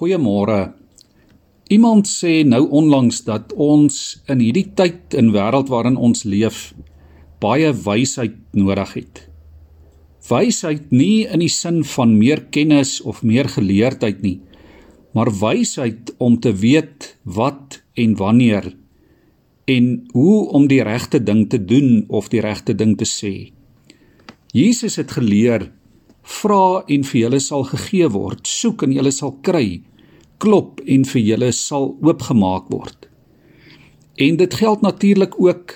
Goeiemôre. 0.00 0.72
Iemand 1.68 2.06
sê 2.08 2.38
nou 2.48 2.62
onlangs 2.72 3.18
dat 3.26 3.50
ons 3.52 3.96
in 4.32 4.40
hierdie 4.40 4.70
tyd 4.72 5.12
en 5.20 5.28
wêreld 5.34 5.68
waarin 5.68 5.98
ons 6.00 6.24
leef 6.24 6.70
baie 7.44 7.68
wysheid 7.84 8.38
nodig 8.56 8.94
het. 8.96 9.20
Wysheid 10.24 10.88
nie 10.88 11.26
in 11.28 11.44
die 11.44 11.52
sin 11.52 11.82
van 11.84 12.14
meer 12.16 12.46
kennis 12.48 12.94
of 13.04 13.20
meer 13.20 13.50
geleerdheid 13.52 14.24
nie, 14.24 14.38
maar 15.12 15.28
wysheid 15.36 16.14
om 16.16 16.40
te 16.40 16.54
weet 16.56 17.10
wat 17.24 17.82
en 17.92 18.16
wanneer 18.16 18.70
en 19.68 19.92
hoe 20.16 20.38
om 20.56 20.64
die 20.72 20.80
regte 20.80 21.20
ding 21.20 21.44
te 21.52 21.60
doen 21.60 22.06
of 22.08 22.32
die 22.32 22.40
regte 22.40 22.72
ding 22.72 22.96
te 22.96 23.04
sê. 23.04 23.52
Jesus 24.56 24.96
het 24.96 25.12
geleer: 25.12 25.68
"Vra 26.30 26.84
en 26.88 27.04
vir 27.04 27.20
julle 27.20 27.40
sal 27.40 27.64
gegee 27.64 28.08
word; 28.08 28.46
soek 28.46 28.82
en 28.82 28.92
julle 28.92 29.12
sal 29.12 29.36
kry." 29.42 29.82
klop 30.40 30.80
en 30.88 31.04
vir 31.04 31.22
julle 31.22 31.52
sal 31.56 31.92
oopgemaak 32.00 32.70
word. 32.72 33.08
En 34.20 34.36
dit 34.40 34.54
geld 34.56 34.82
natuurlik 34.84 35.36
ook 35.40 35.74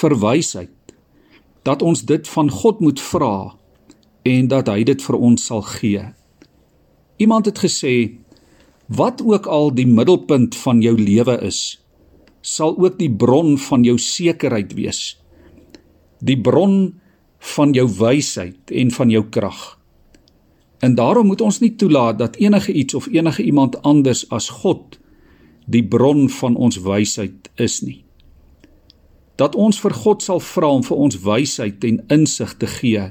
vir 0.00 0.14
wysheid 0.22 0.94
dat 1.68 1.84
ons 1.84 2.04
dit 2.08 2.28
van 2.32 2.50
God 2.50 2.80
moet 2.80 3.00
vra 3.00 3.34
en 4.28 4.48
dat 4.48 4.70
hy 4.72 4.84
dit 4.88 5.04
vir 5.04 5.18
ons 5.28 5.44
sal 5.50 5.62
gee. 5.76 6.04
Iemand 7.20 7.48
het 7.50 7.60
gesê 7.60 7.94
wat 8.88 9.20
ook 9.20 9.46
al 9.46 9.72
die 9.76 9.88
middelpunt 9.88 10.56
van 10.56 10.80
jou 10.80 10.94
lewe 10.96 11.36
is, 11.44 11.80
sal 12.40 12.76
ook 12.78 12.96
die 13.00 13.12
bron 13.12 13.58
van 13.60 13.84
jou 13.84 13.98
sekerheid 14.00 14.72
wees. 14.78 15.18
Die 16.24 16.38
bron 16.40 16.96
van 17.56 17.74
jou 17.76 17.84
wysheid 17.98 18.72
en 18.72 18.92
van 18.94 19.12
jou 19.12 19.26
krag. 19.28 19.77
En 20.78 20.94
daarom 20.94 21.26
moet 21.26 21.40
ons 21.40 21.58
nie 21.60 21.74
toelaat 21.76 22.18
dat 22.18 22.36
enige 22.36 22.72
iets 22.72 22.94
of 22.94 23.06
enige 23.06 23.42
iemand 23.42 23.82
anders 23.82 24.28
as 24.30 24.48
God 24.48 24.98
die 25.66 25.84
bron 25.84 26.28
van 26.30 26.56
ons 26.56 26.80
wysheid 26.80 27.50
is 27.54 27.80
nie. 27.82 28.04
Dat 29.36 29.54
ons 29.54 29.80
vir 29.80 29.94
God 29.94 30.22
sal 30.22 30.40
vra 30.40 30.70
om 30.72 30.82
vir 30.82 30.96
ons 30.96 31.18
wysheid 31.22 31.84
en 31.84 32.00
insig 32.14 32.54
te 32.56 32.66
gee, 32.66 33.10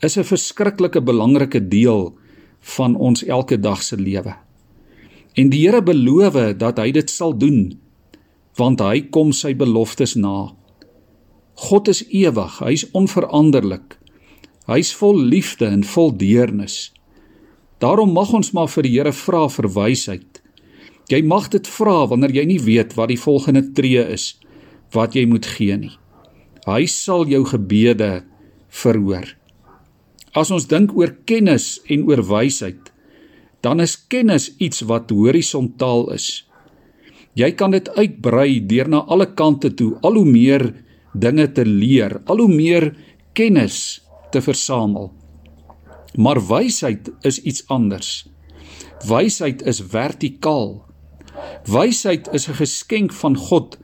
is 0.00 0.16
'n 0.16 0.24
verskriklike 0.24 1.00
belangrike 1.00 1.68
deel 1.68 2.14
van 2.60 2.96
ons 2.96 3.24
elke 3.24 3.60
dag 3.60 3.82
se 3.82 3.96
lewe. 3.96 4.34
En 5.34 5.50
die 5.50 5.66
Here 5.66 5.82
beloof 5.82 6.56
dat 6.58 6.78
hy 6.78 6.90
dit 6.90 7.10
sal 7.10 7.36
doen, 7.38 7.78
want 8.56 8.80
hy 8.80 9.00
kom 9.10 9.32
sy 9.32 9.54
beloftes 9.54 10.14
na. 10.14 10.52
God 11.54 11.88
is 11.88 12.04
ewig, 12.08 12.58
hy's 12.58 12.86
onveranderlik. 12.92 13.98
Hy's 14.66 14.90
vol 14.98 15.18
liefde 15.30 15.68
en 15.70 15.84
vol 15.86 16.10
deernis. 16.18 16.90
Daarom 17.78 18.10
mag 18.16 18.32
ons 18.34 18.50
maar 18.56 18.70
vir 18.72 18.86
die 18.86 18.94
Here 18.96 19.12
vra 19.14 19.44
vir 19.52 19.68
wysheid. 19.70 20.40
Jy 21.06 21.20
mag 21.22 21.46
dit 21.52 21.68
vra 21.70 22.00
wanneer 22.10 22.34
jy 22.34 22.44
nie 22.50 22.62
weet 22.62 22.96
wat 22.98 23.12
die 23.12 23.20
volgende 23.20 23.62
tree 23.76 24.02
is 24.02 24.34
wat 24.94 25.14
jy 25.14 25.26
moet 25.26 25.46
gee 25.46 25.76
nie. 25.78 25.92
Hy 26.66 26.86
sal 26.90 27.26
jou 27.30 27.44
gebede 27.46 28.24
verhoor. 28.70 29.26
As 30.34 30.50
ons 30.54 30.66
dink 30.70 30.94
oor 30.96 31.12
kennis 31.28 31.76
en 31.90 32.04
oor 32.08 32.22
wysheid, 32.26 32.90
dan 33.62 33.82
is 33.82 33.96
kennis 33.96 34.48
iets 34.62 34.82
wat 34.86 35.12
horisontaal 35.14 36.10
is. 36.14 36.46
Jy 37.38 37.50
kan 37.58 37.74
dit 37.74 37.88
uitbrei 37.98 38.60
deur 38.66 38.90
na 38.90 39.04
alle 39.06 39.28
kante 39.36 39.72
toe, 39.76 39.94
al 40.02 40.18
hoe 40.18 40.26
meer 40.26 40.64
dinge 41.14 41.46
te 41.52 41.64
leer, 41.66 42.18
al 42.26 42.42
hoe 42.44 42.52
meer 42.52 42.90
kennis 43.36 44.05
te 44.30 44.42
versamel. 44.42 45.12
Maar 46.14 46.46
wysheid 46.46 47.10
is 47.20 47.42
iets 47.42 47.66
anders. 47.68 48.28
Wysheid 49.06 49.62
is 49.62 49.80
vertikaal. 49.80 50.84
Wysheid 51.64 52.28
is 52.32 52.48
'n 52.48 52.54
geskenk 52.54 53.12
van 53.12 53.36
God 53.36 53.78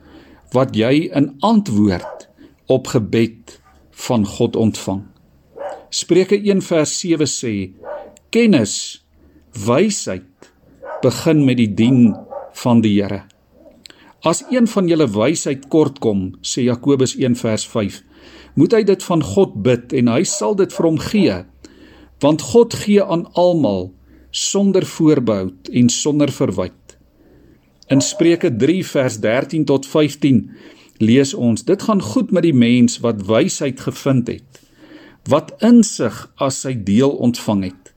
wat 0.51 0.75
jy 0.75 1.09
in 1.13 1.35
antwoord 1.39 2.29
op 2.65 2.87
gebed 2.87 3.61
van 3.91 4.25
God 4.25 4.55
ontvang. 4.55 5.03
Spreuke 5.89 6.37
1:7 6.37 7.27
sê: 7.27 7.69
Kennis, 8.29 9.05
wysheid 9.65 10.51
begin 11.01 11.45
met 11.45 11.57
die 11.57 11.73
dien 11.73 12.15
van 12.53 12.81
die 12.81 13.01
Here. 13.01 13.23
As 14.23 14.43
een 14.49 14.67
van 14.67 14.87
julle 14.87 15.07
wysheid 15.11 15.67
kortkom, 15.67 16.31
sê 16.41 16.63
Jakobus 16.63 17.15
1:5, 17.15 18.03
moet 18.53 18.73
hy 18.73 18.83
dit 18.83 19.03
van 19.03 19.23
God 19.23 19.55
bid 19.63 19.93
en 19.93 20.07
hy 20.07 20.23
sal 20.23 20.55
dit 20.55 20.73
vir 20.73 20.85
hom 20.85 20.99
gee. 20.99 21.39
Want 22.21 22.41
God 22.53 22.73
gee 22.73 23.03
aan 23.03 23.25
almal 23.33 23.93
sonder 24.31 24.85
voorbehoud 24.85 25.69
en 25.69 25.89
sonder 25.89 26.31
verwyte 26.31 26.83
in 27.93 28.01
Spreuke 28.01 28.55
3 28.55 28.85
vers 28.85 29.19
13 29.19 29.65
tot 29.65 29.85
15 29.85 30.39
lees 31.03 31.33
ons 31.33 31.65
dit 31.67 31.81
gaan 31.87 32.01
goed 32.01 32.31
met 32.31 32.45
die 32.45 32.55
mens 32.55 32.99
wat 33.03 33.25
wysheid 33.27 33.83
gevind 33.85 34.31
het 34.31 34.61
wat 35.29 35.51
insig 35.63 36.15
as 36.43 36.57
sy 36.65 36.73
deel 36.83 37.13
ontvang 37.23 37.61
het. 37.69 37.91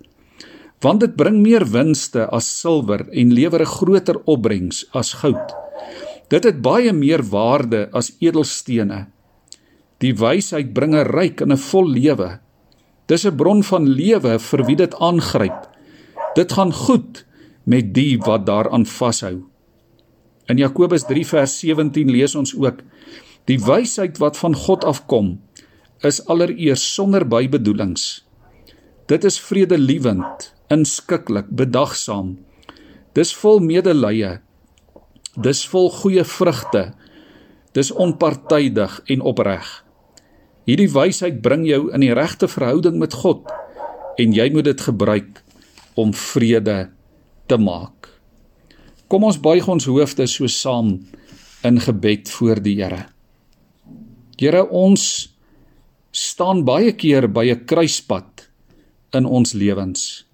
Want 0.78 1.00
dit 1.02 1.16
bring 1.18 1.40
meer 1.42 1.64
winste 1.66 2.28
as 2.30 2.46
silwer 2.60 3.02
en 3.10 3.32
lewer 3.34 3.62
'n 3.64 3.74
groter 3.78 4.20
opbrengs 4.24 4.84
as 4.92 5.10
goud. 5.22 5.54
Dit 6.28 6.44
het 6.44 6.62
baie 6.62 6.92
meer 6.92 7.22
waarde 7.22 7.88
as 7.92 8.12
edelstene 8.20 9.06
Die 10.04 10.12
wysheid 10.12 10.74
bring 10.74 10.94
'n 10.94 11.08
ryk 11.08 11.40
en 11.40 11.52
'n 11.52 11.56
vol 11.56 11.88
lewe. 11.88 12.40
Dis 13.06 13.24
'n 13.24 13.36
bron 13.36 13.62
van 13.62 13.88
lewe 13.88 14.38
vir 14.38 14.64
wie 14.66 14.76
dit 14.76 14.94
aangryp. 14.94 15.68
Dit 16.34 16.52
gaan 16.52 16.72
goed 16.72 17.24
met 17.64 17.94
die 17.94 18.18
wat 18.18 18.46
daaraan 18.46 18.86
vashou. 18.86 19.44
In 20.46 20.58
Jakobus 20.58 21.06
3 21.06 21.26
vers 21.26 21.58
17 21.58 22.10
lees 22.10 22.34
ons 22.34 22.54
ook: 22.54 22.82
Die 23.44 23.58
wysheid 23.58 24.18
wat 24.18 24.36
van 24.36 24.54
God 24.54 24.84
afkom, 24.84 25.40
is 26.02 26.26
allereers 26.26 26.94
sonder 26.94 27.24
bybedoelings. 27.28 28.26
Dit 29.06 29.24
is 29.24 29.40
vredelewend, 29.40 30.52
inskikkelik, 30.68 31.46
bedagsaam. 31.48 32.38
Dis 33.12 33.34
vol 33.34 33.60
medelee. 33.60 34.38
Dis 35.40 35.66
vol 35.66 35.90
goeie 35.90 36.24
vrugte. 36.24 36.92
Dis 37.72 37.92
onpartydig 37.92 39.00
en 39.06 39.20
opreg. 39.20 39.85
Hierdie 40.66 40.90
wysheid 40.90 41.38
bring 41.44 41.62
jou 41.66 41.86
in 41.94 42.02
die 42.02 42.14
regte 42.14 42.48
verhouding 42.50 42.98
met 42.98 43.14
God 43.22 43.46
en 44.18 44.32
jy 44.34 44.48
moet 44.50 44.66
dit 44.66 44.80
gebruik 44.82 45.42
om 45.94 46.10
vrede 46.10 46.88
te 47.46 47.58
maak. 47.60 48.08
Kom 49.06 49.28
ons 49.28 49.38
buig 49.38 49.68
ons 49.70 49.86
hoofde 49.86 50.26
so 50.26 50.50
saam 50.50 50.96
in 51.66 51.78
gebed 51.80 52.30
voor 52.34 52.58
die 52.62 52.74
Here. 52.80 53.04
Here, 54.40 54.64
ons 54.66 55.28
staan 56.10 56.64
baie 56.66 56.92
keer 56.92 57.28
by 57.28 57.46
'n 57.54 57.64
kruispunt 57.64 58.48
in 59.14 59.24
ons 59.24 59.52
lewens. 59.54 60.26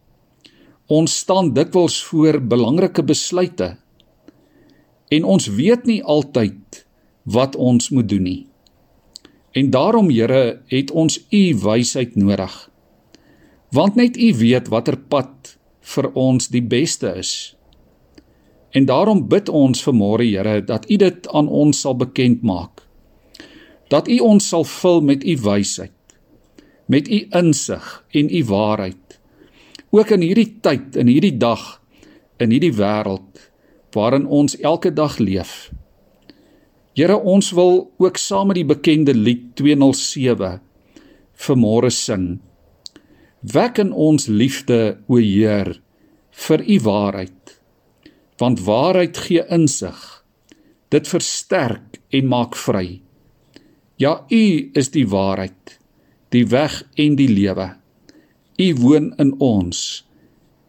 Ons 0.88 1.18
staan 1.18 1.52
dikwels 1.52 2.02
voor 2.08 2.40
belangrike 2.40 3.02
besluite 3.02 3.76
en 5.10 5.24
ons 5.24 5.46
weet 5.46 5.84
nie 5.84 6.02
altyd 6.02 6.86
wat 7.24 7.56
ons 7.56 7.90
moet 7.90 8.08
doen 8.08 8.22
nie. 8.22 8.51
En 9.52 9.70
daarom 9.70 10.10
Here 10.10 10.62
het 10.66 10.90
ons 10.90 11.26
u 11.30 11.42
wysheid 11.60 12.16
nodig. 12.16 12.70
Want 13.70 13.94
net 13.94 14.16
u 14.16 14.34
weet 14.36 14.68
watter 14.68 14.96
pad 14.98 15.56
vir 15.80 16.08
ons 16.12 16.48
die 16.48 16.62
beste 16.62 17.12
is. 17.16 17.56
En 18.72 18.84
daarom 18.88 19.26
bid 19.28 19.48
ons 19.48 19.84
vanmôre 19.84 20.24
Here 20.24 20.64
dat 20.64 20.88
u 20.90 20.96
dit 20.96 21.28
aan 21.28 21.48
ons 21.48 21.80
sal 21.80 21.96
bekend 21.96 22.42
maak. 22.42 22.86
Dat 23.88 24.08
u 24.08 24.18
ons 24.18 24.48
sal 24.48 24.64
vul 24.64 25.00
met 25.00 25.24
u 25.24 25.36
wysheid, 25.36 26.16
met 26.86 27.08
u 27.08 27.26
insig 27.30 28.04
en 28.10 28.32
u 28.32 28.44
waarheid. 28.44 29.20
Ook 29.90 30.10
in 30.16 30.24
hierdie 30.24 30.56
tyd, 30.64 30.96
in 30.96 31.06
hierdie 31.12 31.36
dag, 31.36 31.82
in 32.40 32.50
hierdie 32.50 32.72
wêreld 32.72 33.50
waarin 33.92 34.24
ons 34.26 34.56
elke 34.64 34.92
dag 34.92 35.18
leef. 35.18 35.68
Here, 36.92 37.16
ons 37.16 37.52
wil 37.56 37.86
ook 37.96 38.18
saam 38.20 38.50
met 38.50 38.58
die 38.60 38.68
bekende 38.68 39.14
lied 39.16 39.54
207 39.56 40.60
vanmôre 41.42 41.90
sing. 41.90 42.40
Wek 43.40 43.80
in 43.82 43.92
ons 43.92 44.28
liefde, 44.28 44.98
o 45.08 45.16
Heer, 45.16 45.80
vir 46.46 46.60
u 46.68 46.76
waarheid. 46.84 47.54
Want 48.38 48.62
waarheid 48.66 49.18
gee 49.24 49.44
insig. 49.48 49.98
Dit 50.92 51.08
versterk 51.08 51.98
en 52.12 52.28
maak 52.28 52.56
vry. 52.56 53.00
Ja, 53.96 54.24
u 54.28 54.70
is 54.76 54.92
die 54.92 55.06
waarheid, 55.08 55.78
die 56.34 56.44
weg 56.52 56.82
en 57.00 57.16
die 57.16 57.30
lewe. 57.30 57.72
U 58.60 58.68
woon 58.84 59.12
in 59.22 59.34
ons 59.40 60.04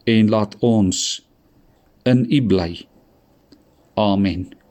en 0.08 0.32
laat 0.32 0.56
ons 0.64 0.98
in 2.08 2.24
u 2.28 2.42
bly. 2.48 2.86
Amen. 4.00 4.63